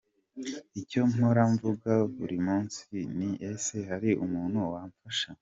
Icyo 0.81 1.01
mpora 1.11 1.41
mvuga 1.53 1.91
buri 2.15 2.37
munsi 2.47 2.89
ni 3.17 3.31
ese 3.51 3.75
hari 3.89 4.09
umuntu 4.25 4.59
wamfasha…. 4.73 5.29